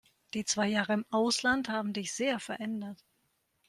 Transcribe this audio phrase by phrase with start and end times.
[0.33, 3.05] Die zwei Jahre im Ausland haben dich sehr verändert.